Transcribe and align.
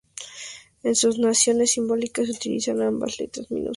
En 0.81 0.95
su 0.95 1.09
notación 1.09 1.63
simbólica 1.67 2.25
se 2.25 2.31
utilizan 2.31 2.81
ambas 2.81 3.19
letras 3.19 3.45
en 3.51 3.55
minúscula. 3.59 3.69